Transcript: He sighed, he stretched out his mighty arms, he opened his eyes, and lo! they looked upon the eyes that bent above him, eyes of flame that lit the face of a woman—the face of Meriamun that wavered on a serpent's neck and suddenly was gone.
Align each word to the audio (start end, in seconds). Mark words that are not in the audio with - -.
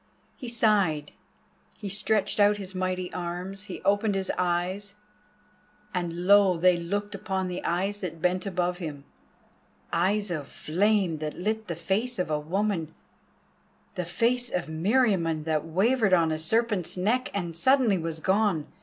He 0.35 0.49
sighed, 0.49 1.11
he 1.77 1.87
stretched 1.87 2.39
out 2.39 2.57
his 2.57 2.73
mighty 2.73 3.13
arms, 3.13 3.65
he 3.65 3.83
opened 3.83 4.15
his 4.15 4.31
eyes, 4.35 4.95
and 5.93 6.25
lo! 6.25 6.57
they 6.57 6.75
looked 6.75 7.13
upon 7.13 7.47
the 7.47 7.63
eyes 7.63 8.01
that 8.01 8.19
bent 8.19 8.47
above 8.47 8.79
him, 8.79 9.03
eyes 9.93 10.31
of 10.31 10.47
flame 10.47 11.19
that 11.19 11.37
lit 11.37 11.67
the 11.67 11.75
face 11.75 12.17
of 12.17 12.31
a 12.31 12.39
woman—the 12.39 12.95
face 14.05 14.49
of 14.49 14.65
Meriamun 14.67 15.43
that 15.43 15.65
wavered 15.65 16.15
on 16.15 16.31
a 16.31 16.39
serpent's 16.39 16.97
neck 16.97 17.29
and 17.35 17.55
suddenly 17.55 17.99
was 17.99 18.19
gone. 18.19 18.65